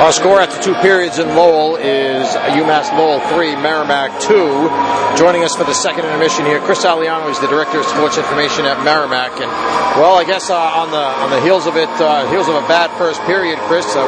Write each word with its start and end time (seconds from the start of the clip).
Our 0.00 0.12
score 0.12 0.40
after 0.40 0.56
two 0.64 0.72
periods 0.80 1.18
in 1.18 1.28
Lowell 1.36 1.76
is 1.76 2.24
UMass 2.56 2.88
Lowell 2.96 3.20
3, 3.36 3.52
Merrimack 3.60 4.08
2. 4.24 5.20
Joining 5.20 5.44
us 5.44 5.52
for 5.54 5.64
the 5.68 5.76
second 5.76 6.08
intermission 6.08 6.46
here, 6.46 6.56
Chris 6.64 6.88
Aliano 6.88 7.28
is 7.28 7.36
the 7.36 7.52
Director 7.52 7.80
of 7.80 7.84
Sports 7.84 8.16
Information 8.16 8.64
at 8.64 8.80
Merrimack. 8.80 9.36
And, 9.36 9.52
well, 10.00 10.16
I 10.16 10.24
guess 10.24 10.48
uh, 10.48 10.56
on 10.56 10.88
the 10.88 11.04
on 11.20 11.28
the 11.28 11.44
heels 11.44 11.66
of 11.66 11.76
it, 11.76 11.92
uh, 12.00 12.24
heels 12.32 12.48
of 12.48 12.56
a 12.56 12.64
bad 12.64 12.88
first 12.96 13.20
period, 13.28 13.58
Chris, 13.68 13.84
uh, 13.92 14.00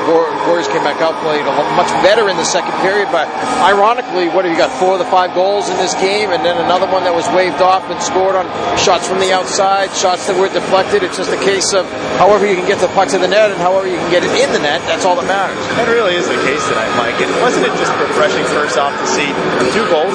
Warriors 0.48 0.64
came 0.72 0.80
back 0.80 0.96
out, 1.04 1.12
played 1.20 1.44
much 1.76 1.92
better 2.00 2.32
in 2.32 2.40
the 2.40 2.48
second 2.48 2.72
period. 2.80 3.12
But 3.12 3.28
ironically, 3.60 4.32
what 4.32 4.48
have 4.48 4.52
you 4.54 4.56
got? 4.56 4.72
Four 4.80 4.96
of 4.96 4.98
the 4.98 5.10
five 5.12 5.36
goals 5.36 5.68
in 5.68 5.76
this 5.76 5.92
game, 6.00 6.32
and 6.32 6.40
then 6.40 6.56
another 6.56 6.88
one 6.88 7.04
that 7.04 7.12
was 7.12 7.28
waved 7.36 7.60
off 7.60 7.84
and 7.92 8.00
scored 8.00 8.32
on 8.32 8.48
shots 8.80 9.04
from 9.04 9.20
the 9.20 9.36
outside, 9.36 9.92
shots 9.92 10.24
that 10.24 10.40
were 10.40 10.48
deflected. 10.48 11.04
It's 11.04 11.20
just 11.20 11.36
a 11.36 11.42
case 11.44 11.76
of 11.76 11.84
however 12.16 12.48
you 12.48 12.56
can 12.56 12.64
get 12.64 12.80
the 12.80 12.88
puck 12.96 13.12
to 13.12 13.20
the 13.20 13.28
net 13.28 13.52
and 13.52 13.60
however 13.60 13.84
you 13.84 14.00
can 14.00 14.08
get 14.08 14.24
it 14.24 14.32
in 14.40 14.48
the 14.56 14.62
net. 14.64 14.80
That's 14.88 15.04
all 15.04 15.20
that 15.20 15.28
matters. 15.28 15.60
That 15.82 15.90
really 15.90 16.14
is 16.14 16.30
the 16.30 16.38
case 16.46 16.62
tonight, 16.70 16.94
Mike. 16.94 17.18
It 17.18 17.26
wasn't 17.42 17.66
it 17.66 17.74
just 17.74 17.90
refreshing 17.98 18.46
first 18.54 18.78
off 18.78 18.94
to 18.94 19.02
see 19.02 19.26
two 19.74 19.82
goals 19.90 20.14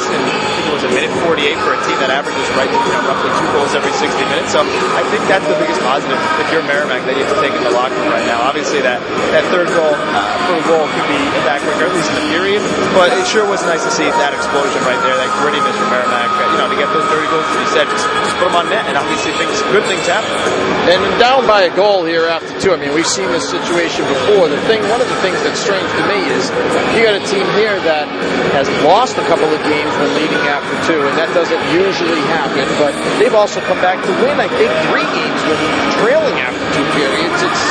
was 0.77 0.85
a 0.85 0.93
minute 0.93 1.09
48 1.25 1.57
for 1.65 1.73
a 1.73 1.81
team 1.89 1.97
that 2.05 2.13
averages 2.13 2.45
right 2.53 2.69
you 2.69 2.77
know, 2.77 3.09
roughly 3.09 3.33
two 3.33 3.49
goals 3.49 3.73
every 3.73 3.89
60 3.97 4.13
minutes. 4.29 4.53
So 4.53 4.61
I 4.61 5.01
think 5.09 5.25
that's 5.25 5.49
the 5.49 5.57
biggest 5.57 5.81
positive 5.81 6.21
if 6.37 6.53
you're 6.53 6.61
Merrimack 6.69 7.01
that 7.09 7.17
you 7.17 7.25
have 7.25 7.33
to 7.33 7.41
take 7.41 7.49
in 7.57 7.65
the 7.65 7.73
locker 7.73 7.97
room 7.97 8.13
right 8.13 8.29
now. 8.29 8.45
Obviously 8.45 8.85
that 8.85 9.01
that 9.33 9.41
third 9.49 9.73
goal 9.73 9.89
uh, 9.89 10.21
for 10.45 10.61
a 10.61 10.65
goal 10.69 10.85
could 10.85 11.07
be 11.09 11.21
back 11.49 11.65
quicker, 11.65 11.89
at 11.89 11.93
least 11.97 12.13
in 12.13 12.21
the 12.21 12.27
period. 12.29 12.61
But 12.93 13.09
it 13.09 13.25
sure 13.25 13.49
was 13.49 13.65
nice 13.65 13.81
to 13.89 13.93
see 13.93 14.05
that 14.05 14.37
explosion 14.37 14.77
right 14.85 15.01
there, 15.01 15.17
that 15.17 15.31
grittiness 15.41 15.73
from 15.81 15.89
Merrimack. 15.89 16.29
Uh, 16.37 16.53
you 16.53 16.57
know, 16.61 16.69
to 16.69 16.77
get 16.77 16.89
those 16.93 17.07
30 17.09 17.25
goals, 17.33 17.47
as 17.47 17.57
you 17.57 17.69
said, 17.73 17.85
just, 17.89 18.05
just 18.05 18.35
put 18.37 18.53
them 18.53 18.57
on 18.57 18.69
net, 18.69 18.85
and 18.85 18.95
obviously 18.97 19.33
things, 19.33 19.57
good 19.73 19.85
things 19.89 20.05
happen. 20.05 20.29
And 20.89 21.01
down 21.17 21.49
by 21.49 21.67
a 21.67 21.73
goal 21.73 22.05
here 22.05 22.29
after 22.29 22.53
two. 22.59 22.71
I 22.71 22.77
mean, 22.77 22.93
we've 22.93 23.07
seen 23.07 23.27
this 23.31 23.49
situation 23.49 24.05
before. 24.07 24.47
The 24.47 24.61
thing, 24.69 24.83
one 24.91 25.01
of 25.01 25.09
the 25.09 25.19
things 25.25 25.39
that's 25.41 25.59
strange 25.59 25.87
to 25.87 26.03
me 26.07 26.19
is 26.35 26.49
you 26.95 27.03
got 27.03 27.15
a 27.17 27.25
team 27.27 27.47
here 27.55 27.79
that 27.87 28.07
has 28.55 28.67
lost 28.83 29.17
a 29.17 29.25
couple 29.27 29.47
of 29.47 29.59
games 29.67 29.91
when 29.99 30.09
leading 30.15 30.43
after 30.47 30.66
two, 30.87 30.99
and 31.03 31.15
that 31.17 31.31
doesn't 31.33 31.61
usually 31.73 32.21
happen. 32.29 32.65
But 32.79 32.93
they've 33.19 33.35
also 33.35 33.59
come 33.61 33.79
back 33.79 33.99
to 34.05 34.11
win, 34.23 34.39
I 34.39 34.47
think, 34.47 34.71
three 34.91 35.07
games 35.15 35.39
when 35.47 35.59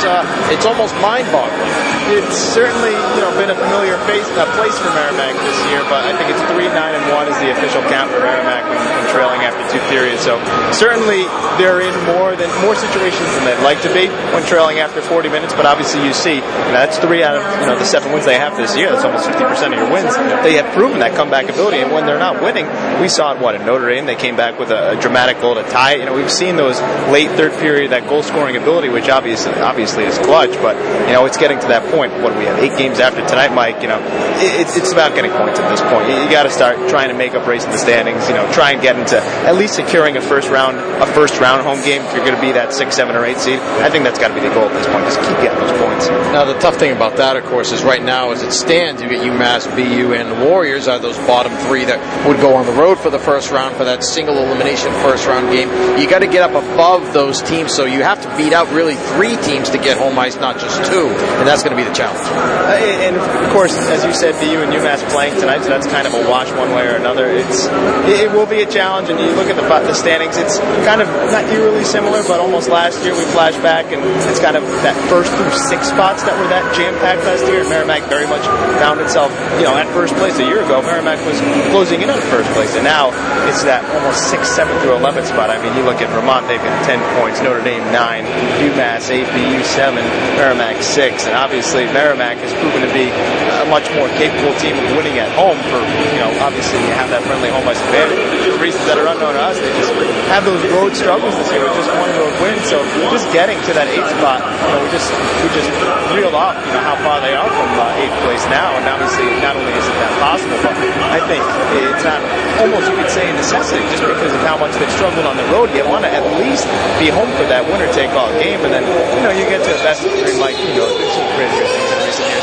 uh, 0.07 0.23
it's 0.49 0.65
almost 0.65 0.95
mind-boggling. 1.03 1.97
It's 2.07 2.39
certainly 2.39 2.95
you 2.95 3.21
know 3.21 3.35
been 3.35 3.51
a 3.51 3.59
familiar 3.59 3.99
face, 4.07 4.23
a 4.39 4.47
place 4.55 4.79
for 4.79 4.87
Merrimack 4.95 5.35
this 5.35 5.59
year, 5.67 5.83
but 5.91 6.07
I 6.07 6.15
think 6.15 6.31
it's 6.31 6.39
three 6.55 6.71
nine 6.71 6.95
and 6.95 7.03
one 7.11 7.27
is 7.27 7.35
the 7.43 7.51
official 7.51 7.83
count 7.91 8.07
for 8.15 8.23
Merrimack 8.23 8.63
when, 8.71 8.79
when 8.79 9.05
trailing 9.11 9.43
after 9.43 9.59
two 9.67 9.83
periods. 9.91 10.23
So 10.23 10.39
certainly 10.71 11.27
they're 11.59 11.83
in 11.83 11.91
more 12.07 12.39
than 12.39 12.47
more 12.63 12.79
situations 12.79 13.27
than 13.35 13.43
they'd 13.43 13.63
like 13.63 13.83
to 13.83 13.91
be 13.91 14.07
when 14.31 14.47
trailing 14.47 14.79
after 14.79 15.01
40 15.03 15.27
minutes. 15.27 15.51
But 15.51 15.65
obviously 15.67 16.05
you 16.07 16.13
see 16.13 16.39
that's 16.71 16.97
three 16.97 17.23
out 17.23 17.35
of 17.35 17.43
you 17.59 17.67
know 17.67 17.75
the 17.75 17.85
seven 17.85 18.15
wins 18.15 18.23
they 18.25 18.39
have 18.39 18.55
this 18.55 18.75
year. 18.77 18.89
That's 18.89 19.03
almost 19.03 19.27
50% 19.27 19.43
of 19.67 19.77
your 19.77 19.91
wins. 19.91 20.15
They 20.47 20.55
have 20.55 20.71
proven 20.73 20.99
that 21.03 21.15
comeback 21.15 21.49
ability, 21.49 21.83
and 21.83 21.91
when 21.91 22.05
they're 22.05 22.19
not 22.19 22.41
winning, 22.41 22.67
we 23.01 23.09
saw 23.09 23.35
it 23.35 23.41
what 23.43 23.55
in 23.55 23.65
Notre 23.65 23.89
Dame. 23.89 24.05
They 24.05 24.15
came 24.15 24.35
back 24.35 24.59
with 24.59 24.71
a, 24.71 24.95
a 24.95 25.01
dramatic 25.01 25.41
goal 25.41 25.55
to 25.55 25.63
tie. 25.63 25.95
You 25.95 26.05
know 26.05 26.15
we've 26.15 26.31
seen 26.31 26.55
those 26.55 26.79
late 27.11 27.29
third 27.31 27.51
period 27.59 27.91
that 27.91 28.07
goal 28.07 28.23
scoring 28.23 28.55
ability, 28.55 28.89
which 28.89 29.09
obviously 29.09 29.51
obviously 29.53 29.96
is 30.05 30.17
clutch. 30.19 30.53
But 30.61 30.75
you 31.07 31.13
know 31.13 31.25
it's 31.25 31.37
getting 31.37 31.59
to 31.59 31.67
that 31.67 31.89
point. 31.91 32.13
What 32.21 32.33
do 32.33 32.39
we 32.39 32.45
have? 32.45 32.59
Eight 32.59 32.77
games 32.77 32.99
after 32.99 33.25
tonight, 33.25 33.53
Mike. 33.53 33.81
You 33.81 33.89
know 33.89 33.99
it, 34.37 34.67
it's 34.75 34.91
about 34.91 35.15
getting 35.15 35.31
points 35.31 35.59
at 35.59 35.69
this 35.69 35.81
point. 35.81 36.09
You, 36.09 36.15
you 36.23 36.29
got 36.29 36.43
to 36.43 36.51
start 36.51 36.77
trying 36.89 37.09
to 37.09 37.15
make 37.15 37.33
up 37.33 37.47
race 37.47 37.65
in 37.65 37.71
the 37.71 37.77
standings. 37.77 38.27
You 38.27 38.35
know 38.35 38.45
try 38.51 38.71
and 38.71 38.81
get 38.81 38.97
into 38.97 39.17
at 39.17 39.55
least 39.55 39.75
securing 39.75 40.17
a 40.17 40.21
first 40.21 40.49
round 40.49 40.77
a 40.77 41.05
first 41.13 41.39
round 41.39 41.63
home 41.63 41.81
game 41.83 42.01
if 42.03 42.13
you're 42.13 42.25
going 42.25 42.35
to 42.35 42.41
be 42.41 42.51
that 42.53 42.73
six, 42.73 42.95
seven, 42.95 43.15
or 43.15 43.25
eight 43.25 43.37
seed. 43.37 43.59
I 43.81 43.89
think 43.89 44.03
that's 44.03 44.19
got 44.19 44.29
to 44.29 44.35
be 44.35 44.41
the 44.41 44.53
goal 44.53 44.65
at 44.65 44.73
this 44.73 44.87
point. 44.87 45.05
Just 45.05 45.21
keep 45.21 45.37
getting 45.39 45.59
those 45.59 45.77
points. 45.79 46.07
Now 46.33 46.43
the 46.43 46.57
tough 46.59 46.75
thing 46.75 46.91
about 46.95 47.17
that, 47.17 47.35
of 47.35 47.45
course, 47.45 47.71
is 47.71 47.83
right 47.83 48.03
now 48.03 48.31
as 48.31 48.43
it 48.43 48.51
stands, 48.51 49.01
you 49.01 49.09
get 49.09 49.21
UMass, 49.21 49.65
BU, 49.75 50.13
and 50.13 50.31
the 50.31 50.45
Warriors 50.45 50.87
are 50.87 50.99
those 50.99 51.17
bottom 51.25 51.53
three 51.67 51.85
that 51.85 51.99
would 52.27 52.37
go 52.37 52.55
on 52.55 52.65
the 52.65 52.73
road 52.73 52.99
for 52.99 53.09
the 53.09 53.19
first 53.19 53.51
round 53.51 53.75
for 53.75 53.85
that 53.85 54.03
single 54.03 54.37
elimination 54.37 54.91
first 55.05 55.27
round 55.27 55.49
game. 55.51 55.69
You 55.99 56.09
got 56.09 56.19
to 56.19 56.27
get 56.27 56.43
up 56.43 56.51
above 56.51 57.13
those 57.13 57.41
teams, 57.41 57.73
so 57.73 57.85
you 57.85 58.03
have 58.03 58.21
to 58.21 58.29
beat 58.37 58.53
out 58.53 58.67
really 58.73 58.95
three 59.15 59.37
teams 59.37 59.69
to 59.69 59.77
get 59.77 59.86
home 59.95 60.19
ice, 60.19 60.35
not 60.35 60.59
just 60.59 60.83
two, 60.91 61.07
and 61.39 61.47
that's 61.47 61.63
going 61.63 61.71
to 61.71 61.79
be 61.79 61.87
the 61.87 61.95
challenge. 61.95 62.19
Uh, 62.27 62.75
and 63.07 63.15
of 63.15 63.53
course, 63.55 63.71
as 63.87 64.03
you 64.03 64.11
said, 64.11 64.35
BU 64.43 64.59
and 64.59 64.73
UMass 64.75 64.99
playing 65.07 65.39
tonight, 65.39 65.63
so 65.63 65.69
that's 65.69 65.87
kind 65.87 66.03
of 66.03 66.13
a 66.13 66.27
wash 66.27 66.51
one 66.51 66.75
way 66.75 66.87
or 66.87 66.99
another. 66.99 67.31
It's 67.31 67.71
it 68.11 68.31
will 68.31 68.45
be 68.45 68.61
a 68.61 68.69
challenge, 68.69 69.07
and 69.07 69.19
you 69.19 69.31
look 69.31 69.47
at 69.47 69.55
the 69.55 69.67
the 69.67 69.93
standings. 69.93 70.35
It's 70.35 70.57
kind 70.83 71.01
of 71.01 71.07
not 71.31 71.45
eerily 71.53 71.83
similar, 71.83 72.23
but 72.23 72.39
almost 72.39 72.69
last 72.69 73.03
year 73.05 73.13
we 73.13 73.23
flash 73.31 73.55
back, 73.61 73.93
and 73.93 74.01
it's 74.25 74.39
kind 74.39 74.57
of 74.57 74.63
that 74.81 74.97
first 75.07 75.29
through 75.37 75.53
six 75.53 75.87
spots 75.87 76.23
that 76.23 76.33
were 76.35 76.49
that 76.49 76.65
jam 76.73 76.97
packed 76.99 77.23
last 77.23 77.45
year. 77.45 77.61
Merrimack 77.69 78.09
very 78.09 78.25
much 78.25 78.41
found 78.81 78.99
itself, 78.99 79.29
you 79.61 79.63
know, 79.63 79.77
at 79.77 79.85
first 79.93 80.15
place 80.15 80.39
a 80.39 80.45
year 80.45 80.63
ago. 80.65 80.81
Merrimack 80.81 81.21
was 81.23 81.37
closing 81.69 82.01
in 82.01 82.09
on 82.09 82.19
first 82.33 82.49
place, 82.57 82.73
and 82.75 82.83
now 82.83 83.13
it's 83.45 83.63
that 83.63 83.85
almost 83.93 84.27
six, 84.33 84.49
seven 84.49 84.73
through 84.81 84.95
eleven 84.97 85.23
spot. 85.25 85.49
I 85.53 85.61
mean, 85.61 85.75
you 85.77 85.83
look 85.83 86.01
at 86.01 86.09
Vermont; 86.09 86.47
they've 86.47 86.61
got 86.61 86.75
ten 86.87 86.99
points, 87.21 87.39
Notre 87.43 87.61
Dame 87.61 87.85
nine, 87.93 88.25
UMass 88.63 89.11
eight, 89.13 89.27
BU 89.29 89.61
seven, 89.77 90.01
Merrimack 90.33 90.81
six, 90.81 91.29
and 91.29 91.37
obviously 91.37 91.85
Merrimack 91.93 92.41
has 92.41 92.49
proven 92.57 92.81
to 92.81 92.89
be 92.97 93.13
a 93.13 93.69
much 93.69 93.85
more 93.93 94.09
capable 94.17 94.49
team 94.57 94.73
of 94.73 94.89
winning 94.97 95.21
at 95.21 95.29
home. 95.37 95.53
For 95.69 95.77
you 95.77 96.17
know, 96.17 96.33
obviously 96.41 96.81
you 96.81 96.89
have 96.97 97.13
that 97.13 97.21
friendly 97.29 97.53
home 97.53 97.61
ice 97.69 97.77
advantage 97.85 98.17
for 98.49 98.57
reasons 98.57 98.89
that 98.89 98.97
are 98.97 99.05
unknown 99.05 99.37
to 99.37 99.43
us. 99.45 99.53
They 99.61 99.69
just 99.77 99.93
have 100.27 100.43
those 100.43 100.59
road 100.75 100.91
struggles 100.91 101.35
this 101.39 101.49
year 101.51 101.63
with 101.63 101.75
just 101.79 101.91
one 101.95 102.11
road 102.19 102.33
win. 102.43 102.57
So 102.67 102.83
just 103.09 103.31
getting 103.31 103.57
to 103.67 103.71
that 103.73 103.87
eighth 103.87 104.11
spot, 104.19 104.43
you 104.43 104.67
know, 104.67 104.79
we 104.83 104.89
just 104.91 105.07
we 105.41 105.47
just 105.55 105.69
reeled 106.11 106.35
off, 106.35 106.59
you 106.67 106.73
know, 106.75 106.83
how 106.83 106.99
far 106.99 107.23
they 107.23 107.31
are 107.31 107.47
from 107.47 107.69
uh, 107.79 108.01
eighth 108.03 108.17
place 108.27 108.43
now. 108.51 108.75
And 108.75 108.83
obviously, 108.85 109.27
not 109.39 109.55
only 109.55 109.71
is 109.71 109.87
it 109.87 109.97
that 110.03 110.13
possible, 110.19 110.59
but 110.61 110.75
I 111.15 111.19
think 111.25 111.43
it's 111.79 112.03
not 112.03 112.19
almost 112.59 112.91
you 112.91 112.97
could 112.99 113.11
say 113.11 113.29
a 113.29 113.33
necessity 113.33 113.83
just 113.87 114.03
because 114.03 114.33
of 114.35 114.41
how 114.43 114.59
much 114.59 114.75
they've 114.75 114.91
struggled 114.91 115.25
on 115.25 115.39
the 115.39 115.47
road. 115.55 115.71
You 115.71 115.87
want 115.87 116.03
to 116.03 116.11
at 116.11 116.23
least 116.37 116.67
be 116.99 117.07
home 117.07 117.31
for 117.39 117.47
that 117.47 117.63
winner 117.63 117.87
take 117.95 118.11
all 118.11 118.29
game, 118.35 118.59
and 118.67 118.71
then 118.73 118.83
you 119.15 119.23
know 119.23 119.31
you 119.31 119.47
get 119.47 119.63
to 119.63 119.71
the 119.71 119.83
best 119.83 120.03
of 120.03 120.11
three, 120.19 120.35
like 120.35 120.59
you 120.59 120.75
know, 120.75 120.89
some 121.15 121.27
crazier 121.39 121.65
things 121.65 121.89
in 121.89 121.99
recent 122.03 122.27
years. 122.27 122.36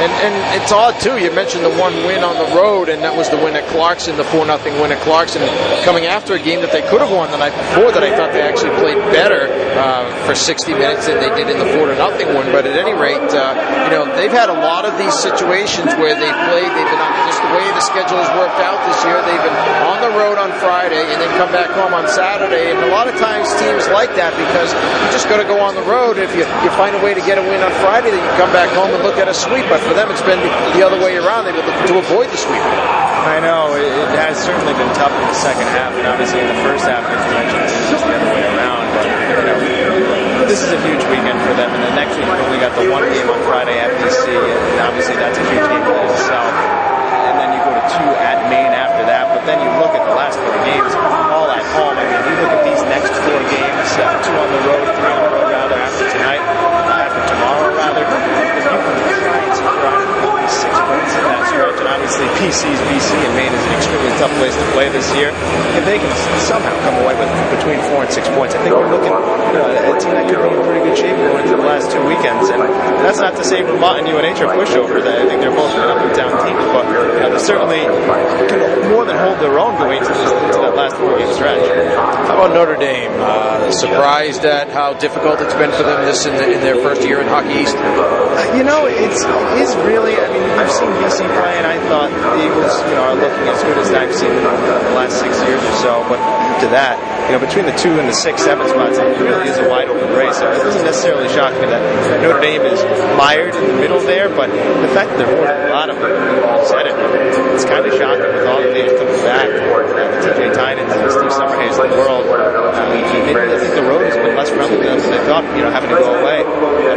And, 0.00 0.12
and 0.24 0.34
it's 0.56 0.72
odd 0.72 0.98
too. 1.00 1.18
You 1.18 1.30
mentioned 1.30 1.64
the 1.64 1.74
one 1.76 1.92
win 2.08 2.24
on 2.24 2.34
the 2.40 2.48
road, 2.56 2.88
and 2.88 3.04
that 3.04 3.12
was 3.16 3.28
the 3.28 3.36
win 3.36 3.54
at 3.54 3.66
Clarkson, 3.68 4.16
the 4.16 4.24
four 4.24 4.46
nothing 4.46 4.74
win 4.80 4.90
at 4.90 5.00
Clarkson, 5.04 5.42
coming 5.84 6.06
after 6.06 6.34
a 6.34 6.42
game 6.42 6.60
that 6.64 6.72
they 6.72 6.82
could 6.88 7.00
have 7.00 7.12
won 7.12 7.30
the 7.30 7.38
night 7.38 7.54
before. 7.54 7.92
That 7.92 8.02
I 8.02 8.10
thought 8.16 8.32
they 8.32 8.42
actually 8.42 8.74
played 8.80 8.98
better 9.12 9.46
uh, 9.76 10.08
for 10.26 10.34
60 10.34 10.72
minutes 10.74 11.06
than 11.06 11.20
they 11.20 11.30
did 11.36 11.52
in 11.52 11.58
the 11.60 11.68
four 11.76 11.86
to 11.92 11.94
nothing 11.94 12.32
one. 12.34 12.50
But 12.50 12.66
at 12.66 12.74
any 12.74 12.96
rate, 12.96 13.22
uh, 13.30 13.54
you 13.86 13.92
know 13.92 14.08
they've 14.16 14.32
had 14.32 14.48
a 14.48 14.58
lot 14.58 14.88
of 14.88 14.96
these 14.98 15.14
situations 15.14 15.92
where 16.00 16.16
they 16.16 16.32
played. 16.50 16.70
They've 16.72 16.92
been 16.92 17.02
on 17.02 17.12
just 17.28 17.40
the 17.44 17.52
way 17.52 17.64
the 17.76 17.84
schedule 17.84 18.18
has 18.18 18.30
worked 18.34 18.58
out 18.58 18.80
this 18.88 18.98
year. 19.06 19.20
They've 19.22 19.44
been 19.44 19.58
on 19.86 20.02
the 20.02 20.12
road 20.18 20.40
on 20.40 20.50
Friday 20.58 21.00
and 21.00 21.18
then 21.20 21.30
come 21.38 21.52
back 21.52 21.70
home 21.76 21.94
on 21.94 22.08
Saturday. 22.08 22.72
And 22.72 22.80
a 22.82 22.90
lot 22.90 23.06
of 23.06 23.14
times 23.20 23.48
teams 23.60 23.86
like 23.92 24.14
that 24.18 24.34
because 24.34 24.72
you 24.72 25.08
just 25.14 25.28
got 25.28 25.38
to 25.38 25.48
go 25.48 25.60
on 25.60 25.74
the 25.78 25.86
road. 25.86 26.18
If 26.18 26.34
you 26.34 26.42
you 26.64 26.70
find 26.74 26.94
a 26.96 27.02
way 27.02 27.14
to 27.14 27.22
get 27.22 27.38
a 27.38 27.44
win 27.44 27.60
on 27.62 27.72
Friday, 27.84 28.10
then 28.10 28.22
you 28.22 28.32
come 28.40 28.50
back 28.50 28.70
home 28.74 28.90
and 28.90 29.02
look 29.02 29.16
at 29.16 29.28
a 29.28 29.36
sweep. 29.36 29.66
But 29.68 29.84
for 29.92 30.00
them, 30.00 30.08
it's 30.08 30.24
been 30.24 30.40
the 30.72 30.80
other 30.80 30.96
way 30.96 31.20
around. 31.20 31.44
They've 31.44 31.52
been 31.52 31.68
to 31.68 32.00
avoid 32.00 32.32
the 32.32 32.40
sweep. 32.40 32.64
I 32.64 33.44
know 33.44 33.76
it, 33.76 33.84
it 33.84 34.08
has 34.24 34.40
certainly 34.40 34.72
been 34.72 34.88
tough 34.96 35.12
in 35.12 35.20
the 35.28 35.36
second 35.36 35.68
half, 35.76 35.92
and 35.92 36.08
obviously 36.08 36.40
in 36.40 36.48
the 36.48 36.60
first 36.64 36.88
half, 36.88 37.04
as 37.04 37.20
you 37.20 37.32
mentioned, 37.36 37.60
it's 37.68 37.92
just 37.92 38.04
the 38.08 38.16
other 38.16 38.32
way 38.32 38.40
around. 38.40 38.88
But 38.96 39.04
you 39.04 39.44
know, 39.44 40.48
this 40.48 40.64
is 40.64 40.72
a 40.72 40.80
huge 40.80 41.04
weekend 41.12 41.36
for 41.44 41.52
them, 41.60 41.68
and 41.76 41.84
the 41.84 41.92
next 41.92 42.16
week 42.16 42.24
we 42.24 42.56
got 42.56 42.72
the 42.72 42.88
one 42.88 43.04
game 43.12 43.28
on 43.28 43.36
Friday 43.44 43.76
at 43.84 43.92
BC, 44.00 44.32
and 44.32 44.80
obviously 44.80 45.12
that's 45.20 45.36
a 45.36 45.44
huge 45.44 45.66
game 45.68 45.84
for 45.84 46.00
itself. 46.08 46.48
And 47.28 47.36
then 47.36 47.52
you 47.52 47.60
go 47.60 47.76
to 47.76 47.84
two 47.92 48.08
at 48.16 48.48
Maine 48.48 48.72
after 48.72 49.04
that, 49.04 49.28
but 49.36 49.44
then 49.44 49.60
you 49.60 49.68
look 49.76 49.92
at 49.92 50.08
the 50.08 50.16
last 50.16 50.40
four 50.40 50.56
games, 50.64 50.88
all 50.96 51.52
at 51.52 51.60
home. 51.76 52.00
I 52.00 52.04
mean, 52.08 52.32
you 52.32 52.34
look 52.40 52.52
at 52.56 52.64
these 52.64 52.80
next 52.88 53.12
four 53.12 53.40
games, 53.52 53.88
uh, 54.00 54.08
two 54.24 54.36
on 54.40 54.48
the 54.56 54.60
road, 54.72 54.84
three 54.96 55.12
on 55.12 55.20
the 55.20 55.30
road 55.36 55.48
rather 55.52 55.76
after 55.76 56.08
tonight, 56.16 56.40
uh, 56.40 57.04
after 57.04 57.22
tomorrow 57.28 57.68
rather. 57.76 58.04
If 58.08 58.08
you 58.08 58.56
can 58.56 58.62
try 58.64 59.36
and 59.36 59.52
secure 59.52 60.12
six 60.52 60.76
points 60.84 61.12
in 61.16 61.24
that 61.24 61.42
obviously 62.22 62.70
PC's 62.70 62.80
BC 62.86 63.10
and 63.18 63.34
Maine 63.34 63.52
is 63.52 63.64
an 63.66 63.74
extremely 63.74 64.10
tough 64.18 64.32
place 64.38 64.54
to 64.54 64.66
play 64.72 64.88
this 64.88 65.06
year. 65.16 65.30
If 65.74 65.84
they 65.84 65.98
can 65.98 66.10
somehow 66.46 66.74
come 66.82 67.02
away 67.02 67.14
with 67.18 67.30
between 67.58 67.80
four 67.90 68.02
and 68.04 68.10
six 68.12 68.28
points, 68.30 68.54
I 68.54 68.62
think 68.62 68.74
we're 68.74 68.90
looking 68.90 69.12
you 69.12 69.58
know, 69.58 69.66
at 69.66 69.96
a 69.96 69.98
team 69.98 70.14
that 70.14 70.28
could 70.28 70.42
be 70.42 70.54
in 70.54 70.62
pretty 70.62 70.82
good 70.86 70.98
shape 70.98 71.16
going 71.16 71.44
into 71.44 71.56
the 71.56 71.66
last 71.66 71.90
two 71.90 72.02
weekends. 72.06 72.48
And 72.50 72.62
that's 73.02 73.18
not 73.18 73.36
to 73.36 73.44
say 73.44 73.62
Vermont 73.62 74.00
and 74.00 74.08
UNH 74.08 74.38
are 74.42 74.54
pushovers. 74.54 75.06
I 75.06 75.26
think 75.26 75.40
they're 75.40 75.54
both 75.54 75.74
up 75.74 75.98
and 75.98 76.14
down 76.14 76.32
teams, 76.46 76.64
but 76.70 76.84
you 76.86 77.20
know, 77.20 77.30
they 77.30 77.42
certainly 77.42 77.82
can 78.48 78.90
more 78.90 79.04
than 79.04 79.16
hold 79.18 79.38
their 79.40 79.58
own 79.58 79.76
going 79.78 79.98
into, 79.98 80.12
this, 80.12 80.32
into 80.46 80.58
that 80.62 80.74
last 80.76 80.96
four 80.96 81.18
game 81.18 81.32
stretch. 81.34 81.64
How 82.28 82.34
about 82.34 82.54
Notre 82.54 82.76
Dame? 82.76 83.12
Uh, 83.18 83.70
surprised 83.72 84.44
at 84.44 84.68
how 84.70 84.94
difficult 84.94 85.40
it's 85.40 85.54
been 85.54 85.72
for 85.72 85.82
them 85.82 86.04
this 86.04 86.26
in, 86.26 86.34
the, 86.34 86.52
in 86.52 86.60
their 86.60 86.76
first 86.76 87.02
year 87.02 87.20
in 87.20 87.26
Hockey 87.26 87.62
East? 87.62 87.76
Uh, 87.76 88.54
you 88.56 88.64
know, 88.64 88.86
it's 88.86 89.24
it 89.24 89.58
is 89.58 89.74
really. 89.84 90.16
I 90.16 90.28
mean, 90.32 90.42
I've 90.58 90.70
seen 90.70 90.90
BC 91.00 91.24
play, 91.40 91.54
and 91.58 91.66
I 91.66 91.78
thought 91.88 92.10
the 92.36 92.44
Eagles, 92.44 92.74
you 92.88 92.94
know, 92.96 93.04
are 93.12 93.16
looking 93.16 93.46
as 93.48 93.60
good 93.62 93.78
as 93.78 93.90
I've 93.92 94.14
seen 94.14 94.32
in 94.32 94.42
the 94.42 94.96
last 94.96 95.20
six 95.20 95.36
years 95.44 95.62
or 95.62 95.74
so. 95.84 95.92
But 96.08 96.18
after 96.18 96.68
that, 96.72 96.96
you 97.28 97.36
know, 97.36 97.40
between 97.40 97.66
the 97.66 97.76
two 97.78 97.92
and 97.98 98.08
the 98.08 98.16
six, 98.16 98.42
seven 98.42 98.68
spots, 98.68 98.98
it 98.98 99.04
really 99.20 99.48
is 99.48 99.58
a 99.58 99.68
wide 99.68 99.88
open 99.88 100.10
race. 100.16 100.38
So 100.38 100.50
it 100.50 100.62
doesn't 100.64 100.84
necessarily 100.84 101.28
shock 101.28 101.52
me 101.60 101.66
that 101.68 101.82
Notre 102.22 102.40
Dame 102.40 102.62
is 102.62 102.80
mired 103.16 103.54
in 103.54 103.64
the 103.66 103.78
middle 103.78 104.00
there, 104.00 104.28
but 104.28 104.50
the 104.50 104.90
fact 104.92 105.10
that 105.16 105.18
there 105.18 105.28
are 105.28 105.68
a 105.68 105.72
lot 105.72 105.90
of 105.90 105.96
them, 106.00 106.12
said 106.66 106.86
it, 106.86 106.94
it's 107.54 107.64
kind 107.64 107.84
of 107.86 107.92
shocking 107.98 108.30
with 108.30 108.46
all 108.46 108.62
the 108.62 108.70
names 108.70 108.94
coming 108.94 109.18
back. 109.26 109.50
Uh, 109.50 110.22
TJ 110.22 110.54
Tynan 110.54 110.86
and 110.86 111.10
Steve 111.10 111.34
Summerhays 111.34 111.74
of 111.74 111.90
the 111.90 111.96
world. 111.98 112.26
Uh, 112.30 112.88
maybe 112.94 113.34
I 113.34 113.58
think 113.58 113.74
the 113.74 113.82
road 113.82 114.06
has 114.06 114.14
been 114.14 114.36
less 114.36 114.50
friendly 114.50 114.86
than 114.86 114.98
they 114.98 115.22
thought, 115.26 115.42
you 115.56 115.62
know, 115.62 115.70
having 115.70 115.90
to 115.90 115.96
go 115.96 116.14
away 116.22 116.42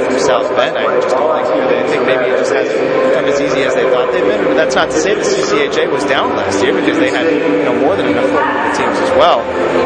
from 0.06 0.20
South 0.20 0.50
Bend. 0.56 0.78
I 0.78 0.86
just 1.02 1.10
don't 1.10 1.34
think, 1.34 1.56
you 1.56 1.62
know, 1.62 1.70
they 1.70 1.90
think 1.90 2.06
maybe 2.06 2.26
it 2.30 2.38
just 2.38 2.54
hasn't 2.54 3.05
as 3.36 3.42
easy 3.44 3.62
as 3.68 3.76
they 3.76 3.84
thought 3.92 4.12
they'd 4.12 4.24
been. 4.24 4.44
But 4.48 4.56
that's 4.56 4.76
not 4.76 4.90
to 4.92 4.98
say 5.00 5.14
the 5.14 5.22
CCHA 5.22 5.92
was 5.92 6.04
down 6.06 6.36
last 6.36 6.64
year 6.64 6.74
because 6.74 6.98
they 6.98 7.12
had, 7.12 7.28
you 7.28 7.64
know, 7.64 7.76
more 7.80 7.96
than 7.96 8.08
enough 8.08 8.32
teams 8.76 8.98
as 9.00 9.12
well. 9.20 9.44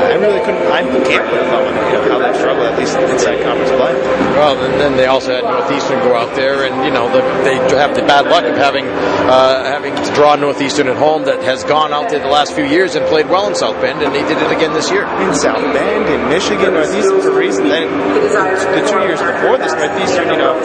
I 0.09 0.13
really 0.15 0.39
couldn't, 0.45 0.61
I 0.69 0.81
can't 1.05 1.25
put 1.25 1.39
a 1.41 1.45
thumb 1.49 1.65
on 1.65 1.73
you 1.89 1.97
know, 1.97 2.03
how 2.09 2.19
they 2.19 2.37
struggle, 2.37 2.63
at 2.65 2.77
least 2.77 2.97
inside 2.97 3.41
conference 3.41 3.71
play. 3.73 3.93
Well, 4.37 4.57
and 4.61 4.79
then 4.79 4.97
they 4.97 5.05
also 5.05 5.33
had 5.33 5.43
Northeastern 5.43 5.99
go 5.99 6.15
out 6.15 6.35
there, 6.35 6.65
and 6.65 6.85
you 6.85 6.91
know 6.91 7.09
the, 7.09 7.21
they 7.43 7.55
have 7.77 7.95
the 7.95 8.01
bad 8.01 8.25
luck 8.27 8.45
of 8.45 8.55
having 8.55 8.85
uh, 8.85 9.63
having 9.65 9.95
to 9.95 10.13
draw 10.13 10.35
Northeastern 10.35 10.87
at 10.87 10.97
home 10.97 11.25
that 11.25 11.41
has 11.43 11.63
gone 11.63 11.93
out 11.93 12.09
there 12.09 12.19
the 12.19 12.31
last 12.31 12.53
few 12.53 12.65
years 12.65 12.95
and 12.95 13.05
played 13.07 13.29
well 13.29 13.47
in 13.47 13.55
South 13.55 13.79
Bend, 13.81 14.01
and 14.01 14.13
they 14.13 14.21
did 14.27 14.37
it 14.37 14.51
again 14.51 14.73
this 14.73 14.89
year. 14.91 15.05
In 15.21 15.33
South 15.33 15.61
Bend, 15.73 16.09
in 16.09 16.29
Michigan, 16.29 16.73
Northeastern 16.73 17.21
for 17.21 17.31
reason. 17.31 17.67
Then 17.69 17.89
the 17.89 18.83
two 18.87 18.99
years 19.05 19.21
before 19.21 19.57
this, 19.57 19.73
Northeastern, 19.73 20.29
you 20.29 20.37
know, 20.37 20.57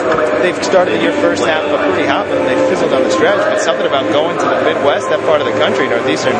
they've 0.42 0.56
started 0.64 0.98
the 0.98 1.02
year 1.02 1.12
first 1.20 1.44
half 1.44 1.64
but 1.68 1.80
pretty 1.92 2.06
hot, 2.06 2.26
and 2.28 2.46
they 2.46 2.56
fizzled 2.74 2.92
on 2.92 3.06
the 3.06 3.14
stretch. 3.14 3.38
But 3.38 3.62
something 3.62 3.86
about 3.86 4.10
going 4.10 4.34
to 4.34 4.46
the 4.50 4.58
Midwest, 4.66 5.06
that 5.14 5.22
part 5.22 5.38
of 5.38 5.46
the 5.46 5.54
country, 5.62 5.86
Northeastern 5.86 6.34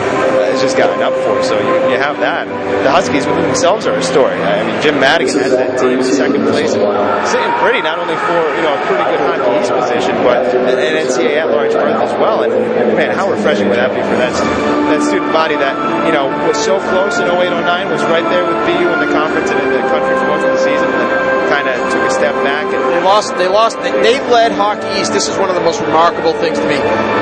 has 0.50 0.58
just 0.58 0.75
gotten 0.75 0.98
up 0.98 1.14
for. 1.22 1.38
So 1.46 1.54
you, 1.54 1.94
you 1.94 1.98
have 2.02 2.19
that. 2.19 2.50
The 2.82 2.90
Huskies 2.90 3.22
within 3.22 3.46
themselves 3.46 3.86
are 3.86 3.94
a 3.94 4.02
story. 4.02 4.34
I 4.34 4.66
mean, 4.66 4.75
Jim 4.82 4.98
Madigan 4.98 5.38
has 5.38 5.54
that 5.54 5.78
team 5.78 6.02
in 6.02 6.04
second 6.04 6.42
place, 6.50 6.75
sitting 6.75 7.52
pretty 7.62 7.86
not 7.86 8.02
only 8.02 8.19
for 8.19 8.38
you 8.58 8.62
know 8.66 8.75
a 8.75 8.82
pretty 8.90 9.06
good 9.14 9.22
Hockey 9.22 9.62
East 9.62 9.70
position, 9.70 10.19
but 10.26 10.42
an 10.50 11.06
NCAA 11.06 11.46
at 11.46 11.48
large 11.54 11.72
berth 11.72 12.02
as 12.02 12.12
well. 12.19 12.42
And 12.42 12.50
man, 12.98 13.14
how 13.14 13.31
refreshing 13.31 13.70
would 13.70 13.78
that 13.78 13.94
be 13.94 14.02
for 14.02 14.19
that 14.19 14.34
student, 14.34 14.90
that 14.90 15.02
student 15.06 15.31
body 15.31 15.54
that 15.54 15.75
you 16.06 16.12
know 16.12 16.26
was 16.50 16.58
so 16.58 16.82
close 16.90 17.22
in 17.22 17.31
0809, 17.31 17.94
was 17.94 18.02
right 18.10 18.26
there 18.26 18.42
with 18.42 18.58
BU 18.66 18.90
in 18.90 19.00
the 19.00 19.12
conference 19.14 19.50
and 19.54 19.60
in 19.62 19.70
the 19.70 19.86
country 19.86 20.14
for 20.19 20.26
most 20.26 20.42
of 20.42 20.50
the 20.50 20.62
season, 20.62 20.90
and 20.90 20.98
then 20.98 21.10
kind 21.48 21.66
of 21.70 21.78
took 21.92 22.02
a 22.02 22.10
step 22.10 22.34
back. 22.42 22.66
And 22.66 22.83
lost. 23.04 23.36
They 23.36 23.48
lost. 23.48 23.76
They, 23.78 23.92
they 24.02 24.18
led 24.30 24.52
Hockey 24.52 25.00
East. 25.00 25.12
This 25.12 25.28
is 25.28 25.36
one 25.38 25.48
of 25.48 25.54
the 25.54 25.62
most 25.62 25.80
remarkable 25.80 26.32
things 26.32 26.58
to 26.58 26.66
me. 26.66 26.80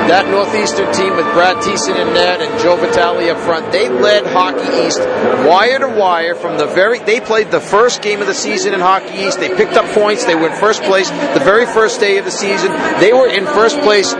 That 0.09 0.27
Northeastern 0.27 0.91
team 0.93 1.15
with 1.15 1.25
Brad 1.33 1.57
Thiessen 1.57 1.99
in 1.99 2.13
net 2.13 2.41
and 2.41 2.51
Joe 2.61 2.75
Vitale 2.75 3.29
up 3.29 3.39
front. 3.39 3.71
They 3.71 3.89
led 3.89 4.25
Hockey 4.27 4.87
East 4.87 4.99
wire 5.47 5.79
to 5.79 5.87
wire 5.87 6.35
from 6.35 6.57
the 6.57 6.67
very. 6.67 6.99
They 6.99 7.19
played 7.19 7.51
the 7.51 7.59
first 7.61 8.01
game 8.01 8.21
of 8.21 8.27
the 8.27 8.33
season 8.33 8.73
in 8.73 8.79
Hockey 8.79 9.27
East. 9.27 9.39
They 9.39 9.49
picked 9.49 9.73
up 9.73 9.85
points. 9.93 10.25
They 10.25 10.35
went 10.35 10.55
first 10.55 10.83
place 10.83 11.09
the 11.09 11.43
very 11.43 11.65
first 11.65 11.99
day 11.99 12.17
of 12.17 12.25
the 12.25 12.31
season. 12.31 12.71
They 12.99 13.13
were 13.13 13.27
in 13.27 13.45
first 13.45 13.79
place 13.79 14.13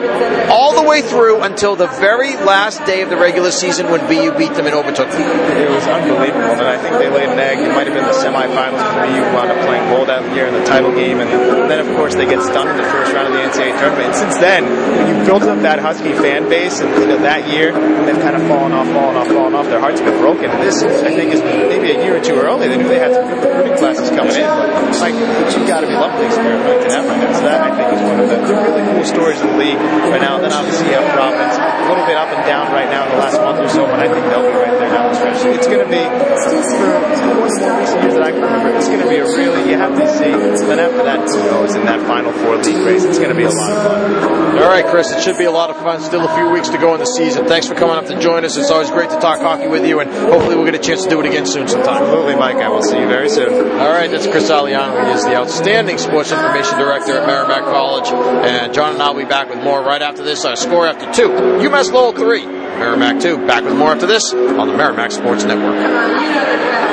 all 0.52 0.76
the 0.76 0.88
way 0.88 1.02
through 1.02 1.42
until 1.42 1.76
the 1.76 1.88
very 1.88 2.36
last 2.38 2.86
day 2.86 3.02
of 3.02 3.10
the 3.10 3.18
regular 3.18 3.52
season 3.52 3.90
when 3.90 4.02
BU 4.08 4.38
beat 4.38 4.54
them 4.54 4.66
and 4.66 4.76
overtook 4.76 5.10
them. 5.10 5.22
It 5.22 5.70
was 5.70 5.88
unbelievable, 5.88 6.60
and 6.60 6.68
I 6.68 6.78
think 6.78 6.98
they 6.98 7.10
laid 7.10 7.30
an 7.30 7.40
egg. 7.40 7.60
It 7.60 7.70
might 7.74 7.88
have 7.88 7.96
been 7.96 8.06
the 8.06 8.18
semifinals 8.18 8.82
when 8.96 9.14
BU 9.14 9.22
wound 9.34 9.52
up 9.52 9.66
playing 9.66 9.90
goal 9.90 10.06
that 10.06 10.24
year 10.36 10.48
in 10.48 10.54
the 10.54 10.66
title 10.66 10.92
game, 10.92 11.20
and 11.20 11.30
then 11.70 11.80
of 11.80 11.90
course 11.96 12.16
they 12.16 12.26
get 12.26 12.42
stunned 12.42 12.70
in 12.70 12.78
the 12.78 12.88
first 12.90 13.14
round 13.14 13.28
of 13.28 13.34
the 13.34 13.44
NCAA 13.44 13.78
tournament. 13.80 14.14
And 14.14 14.16
since 14.16 14.38
then, 14.38 14.66
when 14.66 15.06
you 15.08 15.16
built 15.26 15.44
up 15.44 15.60
that 15.62 15.80
Husky 15.80 16.14
fan 16.14 16.50
base, 16.50 16.80
and 16.80 16.90
you 17.00 17.08
know, 17.08 17.20
that 17.24 17.50
year, 17.52 17.74
and 17.74 18.08
they've 18.08 18.20
kind 18.20 18.36
of 18.36 18.44
fallen 18.48 18.72
off, 18.72 18.88
fallen 18.88 19.16
off, 19.16 19.28
fallen 19.28 19.54
off. 19.56 19.66
Their 19.68 19.80
hearts 19.80 20.00
have 20.00 20.10
been 20.10 20.20
broken. 20.20 20.50
And 20.50 20.62
this, 20.64 20.84
I 20.84 21.12
think, 21.14 21.34
is 21.34 21.42
maybe 21.42 21.92
a 21.92 22.04
year 22.04 22.18
or 22.18 22.24
two 22.24 22.36
early. 22.36 22.68
They 22.68 22.78
knew 22.78 22.88
they 22.88 23.00
had 23.00 23.14
some 23.14 23.28
good 23.28 23.44
recruiting 23.44 23.78
classes 23.78 24.10
coming 24.10 24.36
in, 24.36 24.48
but 24.48 24.70
like 25.00 25.16
you've 25.16 25.68
got 25.68 25.82
to 25.82 25.88
be 25.88 25.94
loving 25.94 26.20
the 26.20 26.28
experience 26.28 26.64
right 26.64 26.88
now. 26.88 27.04
So 27.34 27.42
that 27.48 27.62
I 27.62 27.72
think 27.76 27.88
is 27.94 28.02
one 28.02 28.20
of 28.20 28.28
the, 28.30 28.38
really 28.54 28.84
cool 28.94 29.06
stories 29.06 29.40
in 29.42 29.48
the 29.48 29.58
league 29.58 29.80
right 30.12 30.22
now. 30.22 30.38
And 30.38 30.44
then 30.46 30.54
obviously 30.54 30.88
you 30.90 30.96
have 30.96 31.08
Providence, 31.14 31.58
a 31.58 31.88
little 31.90 32.06
bit 32.06 32.18
up 32.18 32.30
and 32.30 32.44
down 32.46 32.72
right 32.72 32.90
now 32.90 33.06
in 33.06 33.12
the 33.12 33.20
last 33.20 33.38
month 33.40 33.60
or 33.60 33.70
so, 33.70 33.86
but 33.86 34.00
I 34.00 34.08
think 34.08 34.24
they'll 34.30 34.46
be 34.46 34.56
right 34.56 34.78
there 34.80 34.84
the 35.14 35.16
stretch. 35.16 35.58
It's 35.58 35.68
going 35.68 35.84
to 35.86 35.90
be 35.90 36.04
for 36.04 36.50
the 36.50 37.36
more 37.36 37.46
recent 37.46 38.04
years 38.04 38.14
that 38.14 38.24
I 38.24 38.32
can 38.32 38.42
remember. 38.42 38.70
It's 38.78 38.88
going 38.88 39.02
to 39.02 39.10
be 39.10 39.18
a 39.18 39.26
really 39.26 39.72
you 39.72 39.78
have 39.78 39.96
to 39.98 40.08
see. 40.18 40.32
Then 40.66 40.80
after 40.80 41.04
that, 41.04 41.13
who 41.34 41.40
knows? 41.44 41.76
In 41.76 41.86
that 41.86 42.00
Final 42.08 42.32
Four 42.32 42.58
league 42.58 42.86
race, 42.86 43.04
it's 43.04 43.18
going 43.18 43.30
to 43.30 43.36
be 43.36 43.44
a 43.44 43.50
lot 43.50 43.72
of 43.72 43.84
fun. 43.84 44.58
All 44.58 44.70
right, 44.70 44.86
Chris, 44.86 45.12
it 45.12 45.22
should 45.22 45.38
be 45.38 45.46
a 45.46 45.52
lot 45.52 45.70
of 45.70 45.78
fun. 45.78 46.02
Still 46.02 46.28
a 46.28 46.36
few 46.36 46.50
weeks 46.50 46.70
to 46.70 46.78
go 46.78 46.94
in 46.94 47.00
the 47.00 47.06
season. 47.06 47.48
Thanks 47.48 47.68
for 47.68 47.76
coming 47.76 47.96
up 47.96 48.06
to 48.08 48.20
join 48.20 48.46
us. 48.46 48.58
It's 48.58 48.72
always 48.72 48.90
great 48.90 49.10
to 49.10 49.20
talk 49.20 49.40
hockey 49.40 49.68
with 49.68 49.86
you, 49.86 50.00
and 50.00 50.10
hopefully 50.12 50.56
we'll 50.56 50.66
get 50.66 50.76
a 50.76 50.80
chance 50.80 51.04
to 51.04 51.10
do 51.10 51.20
it 51.20 51.26
again 51.26 51.46
soon 51.46 51.68
sometime. 51.68 52.04
Absolutely, 52.04 52.36
Mike. 52.36 52.58
I 52.58 52.70
will 52.70 52.84
see 52.84 53.00
you 53.00 53.08
very 53.08 53.30
soon. 53.30 53.52
All 53.80 53.90
right, 53.90 54.10
that's 54.10 54.28
Chris 54.28 54.50
Aliano. 54.50 55.06
He 55.08 55.12
is 55.14 55.24
the 55.24 55.36
outstanding 55.36 55.98
sports 55.98 56.32
information 56.32 56.78
director 56.78 57.18
at 57.18 57.28
Merrimack 57.28 57.64
College. 57.64 58.08
And 58.10 58.74
John 58.74 58.94
and 58.94 59.02
I 59.02 59.10
will 59.10 59.22
be 59.22 59.26
back 59.26 59.50
with 59.50 59.64
more 59.64 59.82
right 59.82 60.02
after 60.02 60.24
this. 60.24 60.46
Our 60.46 60.56
score 60.56 60.88
after 60.88 61.12
two. 61.14 61.30
UMass 61.30 61.92
Lowell 61.92 62.14
3. 62.14 62.46
Merrimack 62.46 63.22
2. 63.22 63.48
Back 63.48 63.64
with 63.64 63.76
more 63.76 63.92
after 63.92 64.08
this 64.08 64.34
on 64.34 64.68
the 64.68 64.76
Merrimack 64.76 65.12
Sports 65.12 65.44
Network. 65.44 66.93